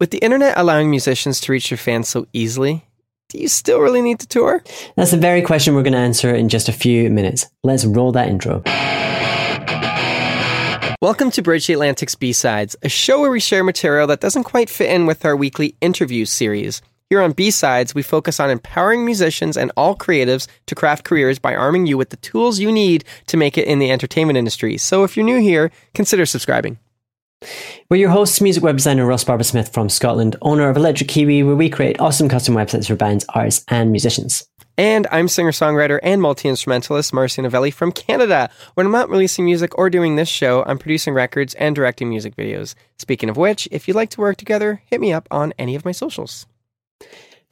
[0.00, 2.84] With the internet allowing musicians to reach their fans so easily,
[3.28, 4.60] do you still really need to tour?
[4.96, 7.46] That's the very question we're going to answer in just a few minutes.
[7.62, 8.64] Let's roll that intro.
[11.00, 14.68] Welcome to Bridge the Atlantic's B-Sides, a show where we share material that doesn't quite
[14.68, 16.82] fit in with our weekly interview series.
[17.08, 21.54] Here on B-Sides, we focus on empowering musicians and all creatives to craft careers by
[21.54, 24.76] arming you with the tools you need to make it in the entertainment industry.
[24.76, 26.80] So if you're new here, consider subscribing.
[27.90, 31.42] We're your hosts, music web designer Ross Barber Smith from Scotland, owner of Electric Kiwi,
[31.42, 34.42] where we create awesome custom websites for bands, artists, and musicians.
[34.78, 38.48] And I'm singer songwriter and multi instrumentalist Marcia Novelli from Canada.
[38.72, 42.36] When I'm not releasing music or doing this show, I'm producing records and directing music
[42.36, 42.74] videos.
[42.98, 45.84] Speaking of which, if you'd like to work together, hit me up on any of
[45.84, 46.46] my socials.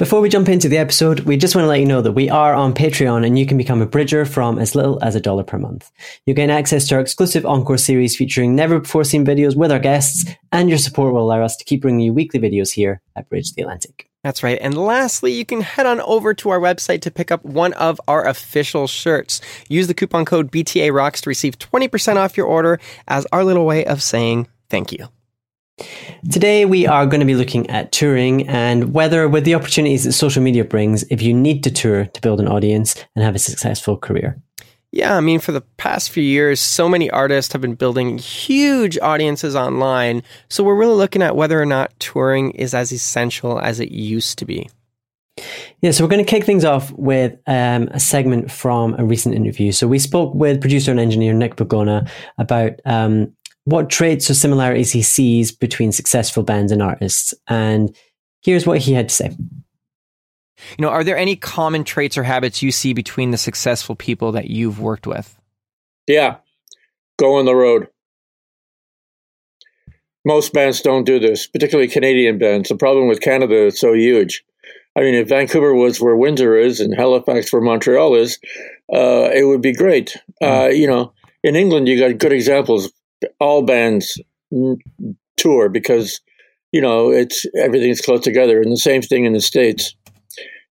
[0.03, 2.28] Before we jump into the episode, we just want to let you know that we
[2.28, 5.44] are on Patreon and you can become a bridger from as little as a dollar
[5.44, 5.92] per month.
[6.27, 9.78] You gain access to our exclusive Encore series featuring never before seen videos with our
[9.78, 13.28] guests, and your support will allow us to keep bringing you weekly videos here at
[13.28, 14.09] Bridge the Atlantic.
[14.25, 14.59] That's right.
[14.61, 18.00] And lastly, you can head on over to our website to pick up one of
[18.09, 19.41] our official shirts.
[19.69, 23.66] Use the coupon code BTA Rocks to receive 20% off your order as our little
[23.66, 25.06] way of saying thank you.
[26.31, 30.12] Today, we are going to be looking at touring and whether, with the opportunities that
[30.12, 33.41] social media brings, if you need to tour to build an audience and have a
[33.41, 34.41] successful career.
[34.93, 38.98] Yeah, I mean, for the past few years, so many artists have been building huge
[38.98, 40.23] audiences online.
[40.50, 44.39] So we're really looking at whether or not touring is as essential as it used
[44.39, 44.69] to be.
[45.81, 49.34] Yeah, so we're going to kick things off with um, a segment from a recent
[49.34, 49.72] interview.
[49.72, 53.34] So we spoke with producer and engineer Nick Bogona about um,
[53.65, 57.34] what traits or similarities he sees between successful bands and artists.
[57.47, 57.95] And
[58.43, 59.37] here's what he had to say.
[60.78, 64.33] You know, are there any common traits or habits you see between the successful people
[64.33, 65.39] that you've worked with?
[66.06, 66.37] Yeah,
[67.19, 67.89] go on the road.
[70.25, 72.69] Most bands don't do this, particularly Canadian bands.
[72.69, 74.45] The problem with Canada is so huge.
[74.97, 78.39] I mean, if Vancouver was where Windsor is and Halifax where Montreal is,
[78.95, 80.17] uh, it would be great.
[80.41, 81.12] Uh, you know,
[81.43, 82.93] in England, you got good examples
[83.41, 84.21] all bands
[85.37, 86.21] tour because
[86.72, 88.60] you know it's everything's close together.
[88.60, 89.94] And the same thing in the states.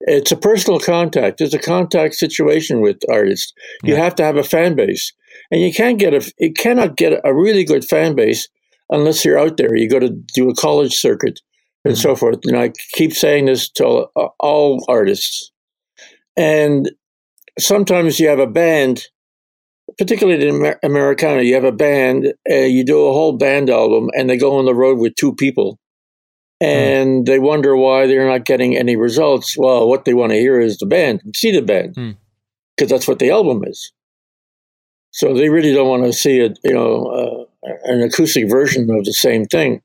[0.01, 1.41] It's a personal contact.
[1.41, 3.53] It's a contact situation with artists.
[3.83, 4.05] You Yeah.
[4.05, 5.13] have to have a fan base.
[5.51, 8.49] And you can't get a you cannot get a really good fan base
[8.91, 9.75] unless you're out there.
[9.75, 11.41] You go to do a college circuit
[11.85, 12.01] and mm-hmm.
[12.01, 12.41] so forth.
[12.45, 15.51] And i keep saying this to all, all artists.
[16.37, 16.91] And
[17.59, 19.07] sometimes you have a band
[19.99, 24.11] particularly in Amer- Americana, you have a band, uh, you do a whole band album,
[24.17, 25.79] and they go on the road with two people,
[26.61, 29.57] and they wonder why they're not getting any results.
[29.59, 32.11] Well, what they want to hear is the band, see the band, Hmm.
[32.77, 33.93] because that's what the album is.
[35.13, 39.05] So they really don't want to see it, you know, uh, an acoustic version of
[39.05, 39.81] the same thing.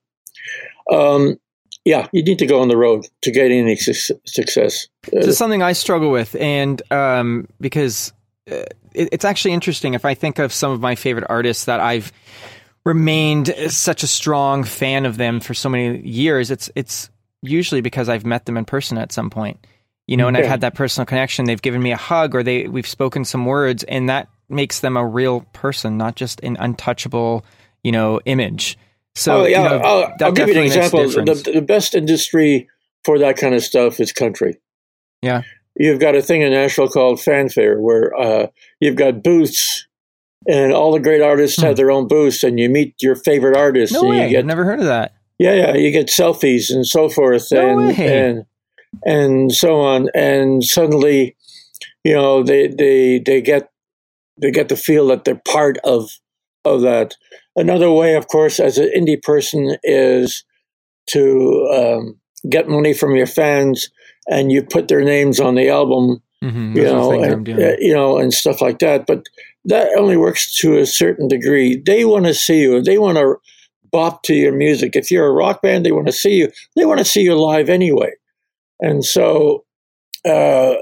[0.91, 1.37] Um,
[1.85, 4.87] yeah, you need to go on the road to get any su- success.
[5.11, 8.13] This is something I struggle with, and um, because uh,
[8.45, 9.93] it, it's actually interesting.
[9.93, 12.11] If I think of some of my favorite artists that I've
[12.83, 17.09] remained such a strong fan of them for so many years, it's it's
[17.41, 19.65] usually because I've met them in person at some point.
[20.07, 21.45] You know, and I've had that personal connection.
[21.45, 24.97] They've given me a hug, or they we've spoken some words, and that makes them
[24.97, 27.45] a real person, not just an untouchable,
[27.83, 28.77] you know, image.
[29.15, 31.35] So oh, yeah, you know, I'll, I'll give you an definitely makes a example.
[31.35, 32.67] The, the best industry
[33.05, 34.59] for that kind of stuff is country.
[35.21, 35.43] Yeah.
[35.81, 38.47] You've got a thing in Nashville called Fan Fair where uh,
[38.79, 39.87] you've got booths
[40.47, 43.95] and all the great artists have their own booths and you meet your favorite artists.
[43.95, 44.03] Hmm.
[44.05, 44.25] no and way!
[44.25, 45.13] You get, I've never heard of that.
[45.39, 48.27] yeah, yeah, you get selfies and so forth No and, way.
[48.27, 48.45] and
[49.05, 50.09] and so on.
[50.13, 51.35] And suddenly,
[52.03, 53.71] you know, they, they, they get
[54.41, 56.09] they get to feel that they're part of
[56.63, 57.15] of that.
[57.55, 60.43] Another way, of course, as an indie person, is
[61.07, 62.19] to um,
[62.49, 63.89] get money from your fans,
[64.29, 66.75] and you put their names on the album, Mm-hmm.
[66.75, 69.05] you know, and, uh, you know, and stuff like that.
[69.05, 69.27] But
[69.65, 71.75] that only works to a certain degree.
[71.85, 72.81] They want to see you.
[72.81, 73.35] They want to
[73.91, 74.95] bop to your music.
[74.95, 76.51] If you're a rock band, they want to see you.
[76.75, 78.13] They want to see you live anyway.
[78.79, 79.65] And so,
[80.25, 80.75] uh,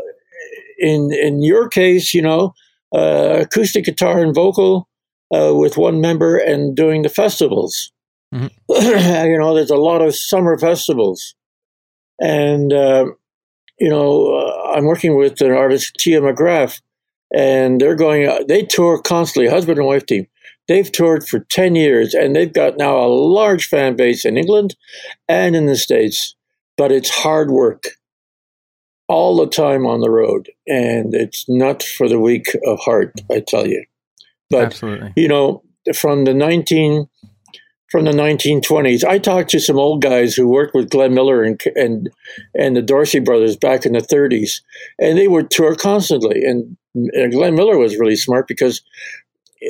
[0.77, 2.53] in in your case, you know,
[2.95, 4.87] uh, acoustic guitar and vocal
[5.33, 7.91] uh, with one member and doing the festivals.
[8.33, 8.47] Mm-hmm.
[9.29, 11.35] you know, there's a lot of summer festivals,
[12.21, 13.07] and uh,
[13.79, 16.81] you know, uh, I'm working with an artist, Tia McGraff,
[17.33, 18.27] and they're going.
[18.27, 20.27] Uh, they tour constantly, husband and wife team.
[20.67, 24.75] They've toured for ten years, and they've got now a large fan base in England
[25.27, 26.35] and in the states.
[26.77, 27.87] But it's hard work
[29.07, 33.13] all the time on the road, and it's not for the weak of heart.
[33.31, 33.83] I tell you.
[34.49, 35.13] But Absolutely.
[35.15, 35.63] you know,
[35.95, 37.07] from the nineteen
[37.89, 39.03] from the 1920s.
[39.03, 42.09] I talked to some old guys who worked with Glenn Miller and and
[42.53, 44.61] and the Dorsey brothers back in the 30s,
[44.99, 46.43] and they would tour constantly.
[46.43, 48.81] And, and Glenn Miller was really smart because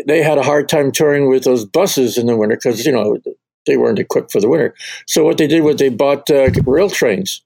[0.08, 3.18] they had a hard time touring with those buses in the winter because you know
[3.66, 4.76] they weren't equipped for the winter.
[5.08, 7.42] So what they did was they bought uh, rail trains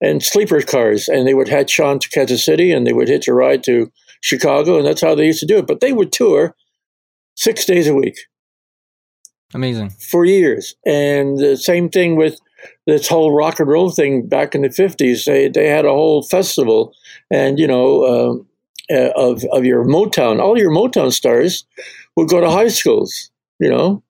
[0.00, 3.28] and sleeper cars, and they would hitch on to Kansas City, and they would hitch
[3.28, 5.66] a ride to Chicago, and that's how they used to do it.
[5.66, 6.56] But they would tour
[7.36, 8.18] six days a week
[9.54, 9.90] Amazing.
[9.90, 10.74] For years.
[10.84, 12.38] And the same thing with
[12.86, 15.24] this whole rock and roll thing back in the 50s.
[15.24, 16.94] They, they had a whole festival
[17.30, 20.40] and, you know, uh, uh, of, of your Motown.
[20.40, 21.64] All your Motown stars
[22.16, 24.02] would go to high schools, you know.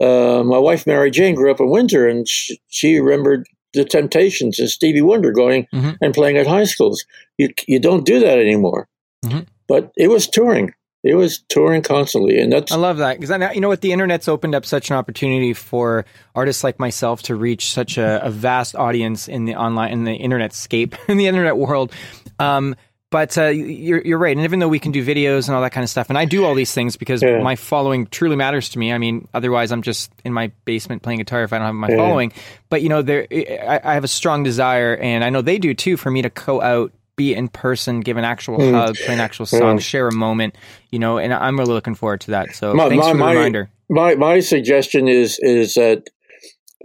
[0.00, 4.58] Uh, my wife, Mary Jane, grew up in Windsor and she, she remembered the Temptations
[4.58, 5.90] and Stevie Wonder going mm-hmm.
[6.00, 7.04] and playing at high schools.
[7.36, 8.88] You, you don't do that anymore.
[9.24, 9.40] Mm-hmm.
[9.66, 10.72] But it was touring.
[11.04, 14.26] It was touring constantly, and that's I love that because you know what the internet's
[14.26, 16.04] opened up such an opportunity for
[16.34, 20.14] artists like myself to reach such a, a vast audience in the online in the
[20.14, 21.92] internet scape in the internet world.
[22.40, 22.74] Um,
[23.10, 25.72] but uh, you're you're right, and even though we can do videos and all that
[25.72, 27.42] kind of stuff, and I do all these things because yeah.
[27.42, 28.92] my following truly matters to me.
[28.92, 31.88] I mean, otherwise I'm just in my basement playing guitar if I don't have my
[31.88, 31.96] yeah.
[31.96, 32.32] following.
[32.68, 35.74] But you know, there I, I have a strong desire, and I know they do
[35.74, 38.72] too, for me to go out be in person, give an actual mm.
[38.72, 39.80] hug, play an actual song, mm.
[39.82, 40.56] share a moment,
[40.90, 42.54] you know, and I'm really looking forward to that.
[42.54, 43.70] So my, thanks my, for the my, reminder.
[43.90, 46.08] My my suggestion is is that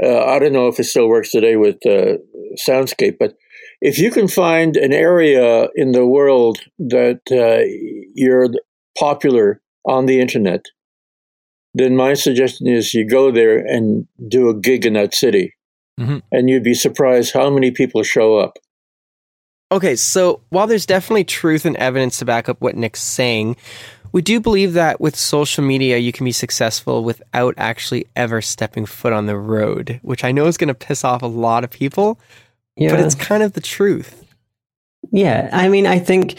[0.03, 2.17] uh, I don't know if it still works today with uh,
[2.67, 3.35] Soundscape, but
[3.79, 7.63] if you can find an area in the world that uh,
[8.13, 8.49] you're
[8.97, 10.65] popular on the internet,
[11.73, 15.53] then my suggestion is you go there and do a gig in that city.
[15.99, 16.19] Mm-hmm.
[16.31, 18.57] And you'd be surprised how many people show up.
[19.73, 23.57] Okay, so while there's definitely truth and evidence to back up what Nick's saying,
[24.11, 28.85] we do believe that with social media, you can be successful without actually ever stepping
[28.85, 31.71] foot on the road, which I know is going to piss off a lot of
[31.71, 32.19] people,
[32.75, 32.91] yeah.
[32.91, 34.23] but it's kind of the truth.
[35.11, 36.37] Yeah, I mean, I think,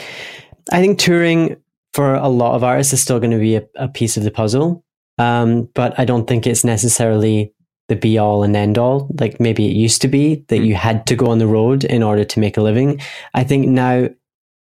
[0.71, 1.57] I think touring
[1.93, 4.31] for a lot of artists is still going to be a, a piece of the
[4.31, 4.85] puzzle,
[5.19, 7.53] um, but I don't think it's necessarily
[7.89, 10.65] the be all and end all, like maybe it used to be that hmm.
[10.65, 13.01] you had to go on the road in order to make a living.
[13.35, 14.09] I think now,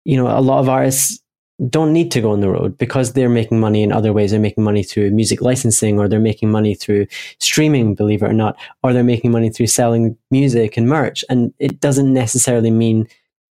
[0.06, 1.22] you know, a lot of artists
[1.70, 4.32] don't need to go on the road because they're making money in other ways.
[4.32, 7.08] They're making money through music licensing or they're making money through
[7.40, 11.24] streaming, believe it or not, or they're making money through selling music and merch.
[11.30, 13.08] And it doesn't necessarily mean,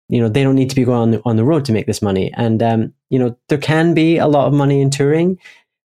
[0.10, 1.86] you know, they don't need to be going on the, on the road to make
[1.86, 2.32] this money.
[2.34, 5.40] And, um, you know, there can be a lot of money in touring.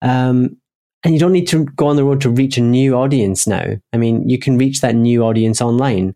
[0.00, 0.56] Um,
[1.04, 3.76] and you don't need to go on the road to reach a new audience now.
[3.92, 6.14] I mean, you can reach that new audience online.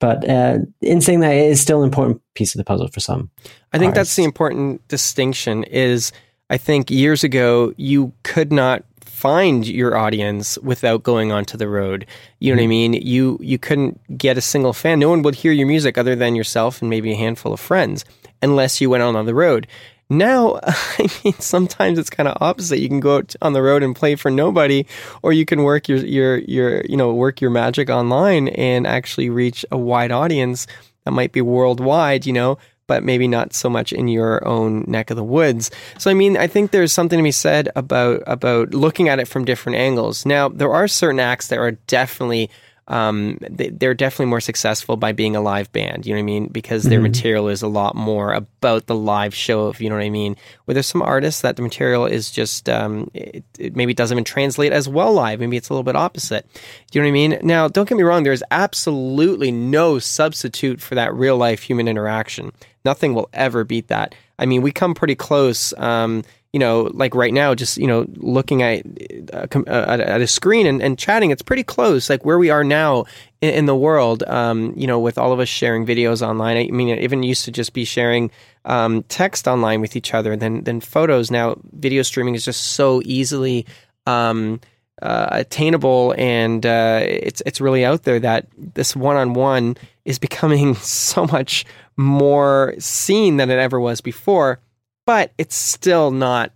[0.00, 3.00] But uh, in saying that, it is still an important piece of the puzzle for
[3.00, 3.30] some.
[3.72, 3.94] I think artists.
[3.94, 5.62] that's the important distinction.
[5.64, 6.10] Is
[6.50, 12.06] I think years ago you could not find your audience without going onto the road.
[12.40, 12.92] You know what I mm-hmm.
[12.92, 12.92] mean?
[12.94, 14.98] You you couldn't get a single fan.
[14.98, 18.04] No one would hear your music other than yourself and maybe a handful of friends
[18.42, 19.68] unless you went on on the road.
[20.12, 22.78] Now, I mean, sometimes it's kind of opposite.
[22.78, 24.86] You can go out on the road and play for nobody,
[25.22, 29.30] or you can work your your your you know work your magic online and actually
[29.30, 30.66] reach a wide audience
[31.04, 32.26] that might be worldwide.
[32.26, 35.70] You know, but maybe not so much in your own neck of the woods.
[35.98, 39.28] So I mean, I think there's something to be said about about looking at it
[39.28, 40.26] from different angles.
[40.26, 42.50] Now, there are certain acts that are definitely
[42.88, 46.04] um, they, are definitely more successful by being a live band.
[46.04, 46.46] You know what I mean?
[46.48, 47.04] Because their mm-hmm.
[47.04, 49.68] material is a lot more about the live show.
[49.68, 50.36] If you know what I mean.
[50.64, 54.24] Where there's some artists that the material is just um, it, it maybe doesn't even
[54.24, 55.38] translate as well live.
[55.38, 56.46] Maybe it's a little bit opposite.
[56.90, 57.38] Do you know what I mean?
[57.42, 58.24] Now, don't get me wrong.
[58.24, 62.52] There's absolutely no substitute for that real life human interaction.
[62.84, 64.14] Nothing will ever beat that.
[64.40, 65.72] I mean, we come pretty close.
[65.78, 68.84] Um, you know, like right now, just you know, looking at
[69.32, 72.62] uh, uh at a screen and, and chatting, it's pretty close, like where we are
[72.62, 73.06] now
[73.40, 74.22] in, in the world.
[74.24, 76.58] Um, you know, with all of us sharing videos online.
[76.58, 78.30] I mean, it even used to just be sharing
[78.66, 81.30] um, text online with each other, then then photos.
[81.30, 83.64] Now, video streaming is just so easily
[84.06, 84.60] um,
[85.00, 90.18] uh, attainable, and uh, it's it's really out there that this one on one is
[90.18, 91.64] becoming so much
[91.96, 94.60] more seen than it ever was before
[95.06, 96.52] but it's still not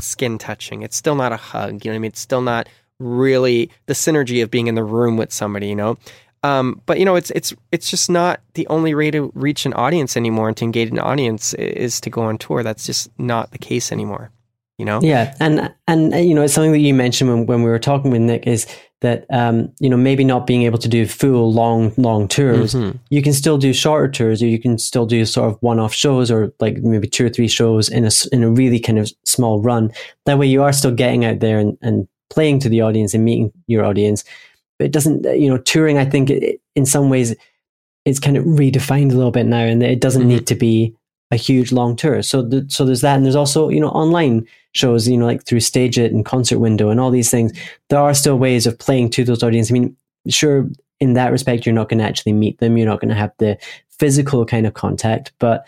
[0.00, 0.82] skin touching.
[0.82, 1.84] It's still not a hug.
[1.84, 2.08] You know what I mean?
[2.08, 5.98] It's still not really the synergy of being in the room with somebody, you know.
[6.42, 9.74] Um, but you know, it's it's it's just not the only way to reach an
[9.74, 12.62] audience anymore and to engage an audience is to go on tour.
[12.62, 14.30] That's just not the case anymore.
[14.78, 15.00] You know?
[15.02, 18.10] Yeah, and and you know, it's something that you mentioned when, when we were talking
[18.10, 18.66] with Nick is
[19.00, 22.96] that um, you know maybe not being able to do full long long tours, mm-hmm.
[23.10, 25.94] you can still do shorter tours, or you can still do sort of one off
[25.94, 29.10] shows, or like maybe two or three shows in a in a really kind of
[29.24, 29.90] small run.
[30.26, 33.24] That way, you are still getting out there and, and playing to the audience and
[33.24, 34.24] meeting your audience
[34.80, 37.36] but it doesn't, you know, touring, I think it, in some ways
[38.06, 40.30] it's kind of redefined a little bit now and it doesn't mm-hmm.
[40.30, 40.96] need to be
[41.30, 42.22] a huge long tour.
[42.22, 43.16] So, so there's that.
[43.16, 46.58] And there's also, you know, online shows, you know, like through Stage It and Concert
[46.58, 47.52] Window and all these things.
[47.88, 49.70] There are still ways of playing to those audiences.
[49.70, 49.96] I mean,
[50.28, 50.68] sure,
[50.98, 52.76] in that respect, you're not going to actually meet them.
[52.76, 53.58] You're not going to have the
[53.88, 55.66] physical kind of contact, but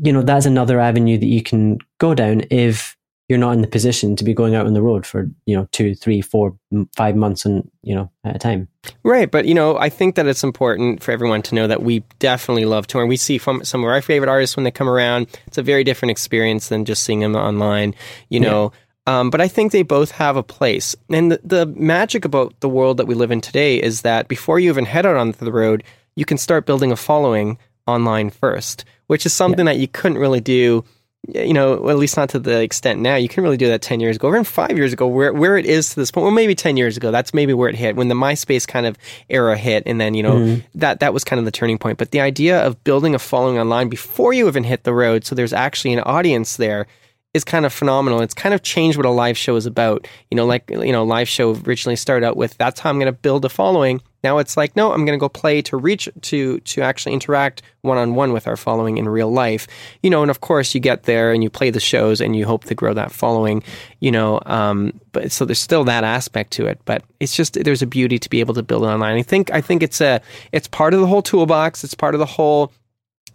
[0.00, 2.96] you know, that's another avenue that you can go down if
[3.28, 5.68] you're not in the position to be going out on the road for you know
[5.70, 6.56] two three four
[6.96, 8.68] five months and you know at a time
[9.04, 12.00] right but you know i think that it's important for everyone to know that we
[12.18, 15.26] definitely love touring we see from some of our favorite artists when they come around
[15.46, 17.94] it's a very different experience than just seeing them online
[18.28, 18.80] you know yeah.
[19.08, 20.94] Um, but I think they both have a place.
[21.08, 24.60] And the, the, magic about the world that we live in today is that before
[24.60, 25.82] you even head out on the road,
[26.14, 27.56] you can start building a following
[27.86, 29.72] online first, which is something yeah.
[29.72, 30.84] that you couldn't really do
[31.26, 33.16] you know, at least not to the extent now.
[33.16, 35.58] You can really do that 10 years ago, or even five years ago, where, where
[35.58, 36.22] it is to this point.
[36.22, 38.96] Well, maybe 10 years ago, that's maybe where it hit when the MySpace kind of
[39.28, 39.82] era hit.
[39.84, 40.66] And then, you know, mm-hmm.
[40.76, 41.98] that, that was kind of the turning point.
[41.98, 45.34] But the idea of building a following online before you even hit the road, so
[45.34, 46.86] there's actually an audience there
[47.34, 48.20] is kind of phenomenal.
[48.20, 50.08] It's kind of changed what a live show is about.
[50.30, 53.12] You know, like, you know, live show originally started out with that's how I'm going
[53.12, 54.00] to build a following.
[54.24, 57.62] Now it's like, no, I'm going to go play to reach to to actually interact
[57.82, 59.68] one on one with our following in real life.
[60.02, 62.46] You know, and of course you get there and you play the shows and you
[62.46, 63.62] hope to grow that following.
[64.00, 66.80] You know, um, but so there's still that aspect to it.
[66.86, 69.16] But it's just there's a beauty to be able to build it online.
[69.16, 70.20] I think I think it's a
[70.50, 71.84] it's part of the whole toolbox.
[71.84, 72.72] It's part of the whole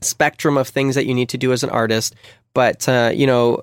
[0.04, 2.16] spectrum of things that you need to do as an artist.
[2.54, 3.62] But uh, you know,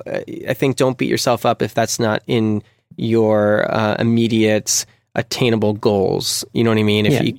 [0.48, 2.62] I think don't beat yourself up if that's not in
[2.96, 6.44] your uh, immediate attainable goals.
[6.52, 7.06] You know what I mean?
[7.06, 7.22] If yeah.
[7.22, 7.36] you,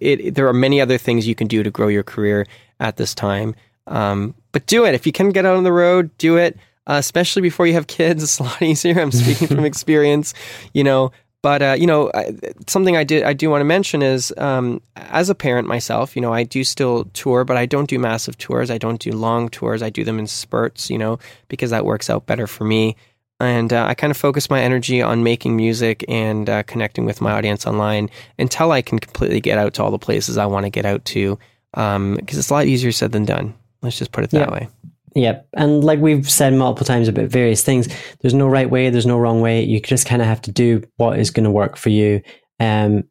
[0.00, 2.46] it, it, there are many other things you can do to grow your career
[2.80, 3.54] at this time.
[3.86, 6.10] Um, but do it if you can get out on the road.
[6.18, 6.56] Do it,
[6.86, 8.22] uh, especially before you have kids.
[8.28, 9.00] It's a lot easier.
[9.00, 10.34] I'm speaking from experience.
[10.72, 11.12] You know,
[11.48, 12.34] but uh, you know, I,
[12.66, 16.20] something I did I do want to mention is um, as a parent myself, you
[16.20, 18.70] know, I do still tour, but I don't do massive tours.
[18.70, 19.82] I don't do long tours.
[19.82, 22.96] I do them in spurts, you know, because that works out better for me.
[23.40, 27.22] And uh, I kind of focus my energy on making music and uh, connecting with
[27.22, 30.66] my audience online until I can completely get out to all the places I want
[30.66, 31.38] to get out to.
[31.72, 33.54] Because um, it's a lot easier said than done.
[33.80, 34.52] Let's just put it that yeah.
[34.52, 34.68] way.
[35.18, 35.48] Yep.
[35.54, 37.88] And like we've said multiple times about various things,
[38.20, 39.64] there's no right way, there's no wrong way.
[39.64, 42.22] You just kind of have to do what is going to work for you
[42.60, 43.02] um,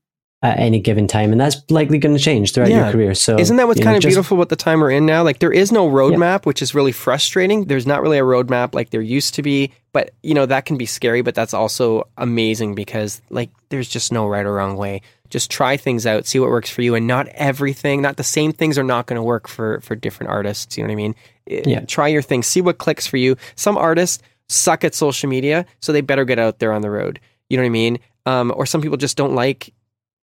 [0.42, 1.34] at any given time.
[1.34, 2.84] And that's likely going to change throughout yeah.
[2.84, 3.14] your career.
[3.14, 5.22] So isn't that what's kind know, of just, beautiful about the time we're in now?
[5.22, 7.66] Like there is no roadmap, which is really frustrating.
[7.66, 9.74] There's not really a roadmap like there used to be.
[9.92, 14.14] But you know, that can be scary, but that's also amazing because like there's just
[14.14, 17.08] no right or wrong way just try things out, see what works for you, and
[17.08, 20.78] not everything, not the same things are not going to work for for different artists.
[20.78, 21.16] You know what I mean?
[21.46, 21.82] Yeah.
[21.82, 23.38] Try your thing, see what clicks for you.
[23.56, 27.20] Some artists suck at social media, so they better get out there on the road.
[27.50, 28.00] You know what I mean?
[28.26, 29.74] Um, or some people just don't like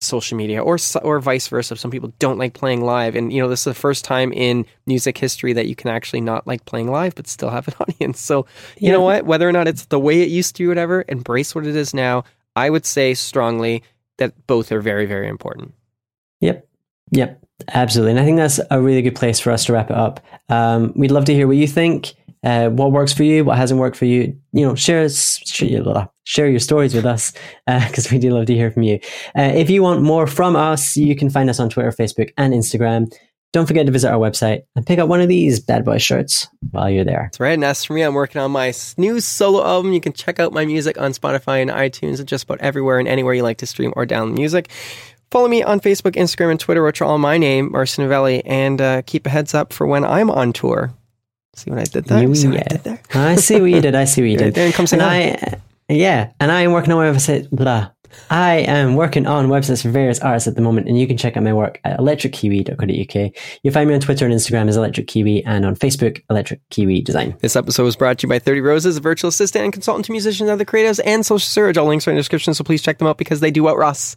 [0.00, 1.76] social media, or or vice versa.
[1.76, 4.66] Some people don't like playing live, and you know this is the first time in
[4.86, 8.20] music history that you can actually not like playing live, but still have an audience.
[8.20, 8.46] So
[8.78, 8.92] you yeah.
[8.92, 9.24] know what?
[9.24, 11.92] Whether or not it's the way it used to be, whatever, embrace what it is
[11.92, 12.24] now.
[12.54, 13.82] I would say strongly
[14.18, 15.74] that both are very, very important.
[16.40, 16.68] Yep.
[17.12, 17.44] Yep.
[17.68, 18.12] Absolutely.
[18.12, 20.20] And I think that's a really good place for us to wrap it up.
[20.48, 22.14] Um, we'd love to hear what you think.
[22.44, 23.44] Uh, what works for you?
[23.44, 24.38] What hasn't worked for you?
[24.52, 27.32] You know, share share, share your stories with us
[27.66, 29.00] because uh, we do love to hear from you.
[29.36, 32.54] Uh, if you want more from us, you can find us on Twitter, Facebook, and
[32.54, 33.12] Instagram.
[33.52, 36.48] Don't forget to visit our website and pick up one of these bad boy shirts
[36.70, 37.22] while you're there.
[37.24, 37.54] That's right.
[37.54, 39.94] And as for me, I'm working on my new solo album.
[39.94, 43.08] You can check out my music on Spotify and iTunes and just about everywhere and
[43.08, 44.68] anywhere you like to stream or download music.
[45.30, 48.80] Follow me on Facebook, Instagram, and Twitter, which are all my name, Marcy Novelli, and
[48.80, 50.92] uh, keep a heads up for when I'm on tour.
[51.54, 52.22] See what I did there?
[52.22, 52.60] You, see yeah.
[52.60, 53.02] I did there?
[53.14, 53.94] I see what you did.
[53.94, 54.54] I see what you did.
[54.54, 57.50] There, come say and I, yeah, and I am working on my website.
[57.50, 57.90] Blah.
[58.30, 61.36] I am working on websites for various artists at the moment, and you can check
[61.36, 63.32] out my work at electrickiwi.co.uk.
[63.62, 67.02] You'll find me on Twitter and Instagram as Electric Kiwi, and on Facebook, Electric Kiwi
[67.02, 67.36] Design.
[67.40, 70.12] This episode was brought to you by 30 Roses, a virtual assistant and consultant to
[70.12, 71.76] musicians, other creatives, and Social Surge.
[71.76, 73.76] All links are in the description, so please check them out because they do out
[73.76, 74.16] Ross.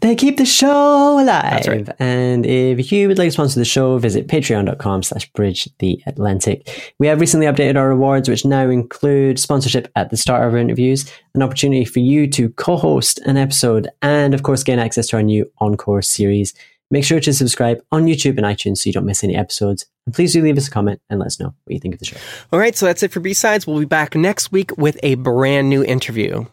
[0.00, 1.26] They keep the show alive.
[1.26, 1.88] That's right.
[1.98, 6.94] And if you would like to sponsor the show, visit patreon.com slash bridge the Atlantic.
[6.98, 10.58] We have recently updated our rewards, which now include sponsorship at the start of our
[10.58, 15.16] interviews, an opportunity for you to co-host an episode, and of course gain access to
[15.16, 16.54] our new Encore series.
[16.92, 19.86] Make sure to subscribe on YouTube and iTunes so you don't miss any episodes.
[20.06, 22.00] And please do leave us a comment and let us know what you think of
[22.00, 22.16] the show.
[22.52, 23.64] All right, so that's it for B-Sides.
[23.66, 26.46] We'll be back next week with a brand new interview.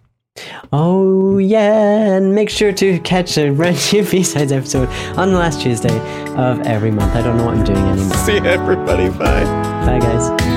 [0.72, 5.62] Oh yeah, and make sure to catch a brand new B-Sides episode on the last
[5.62, 5.98] Tuesday
[6.36, 7.16] of every month.
[7.16, 8.14] I don't know what I'm doing anymore.
[8.18, 9.10] See you, everybody.
[9.10, 9.44] Bye.
[9.86, 10.57] Bye guys.